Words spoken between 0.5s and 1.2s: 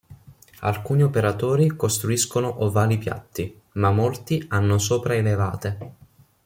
Alcuni